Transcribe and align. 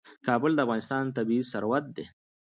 کابل 0.27 0.51
د 0.55 0.59
افغانستان 0.65 1.03
طبعي 1.17 1.39
ثروت 1.51 1.85
دی. 1.95 2.05